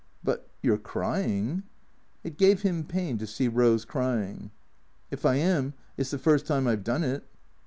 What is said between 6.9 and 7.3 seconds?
it."